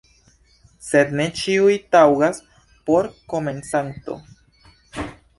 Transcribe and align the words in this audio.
Sed 0.85 1.11
ne 1.17 1.25
ĉiuj 1.41 1.75
taŭgas 1.95 2.39
por 2.87 3.09
komencanto. 3.33 4.17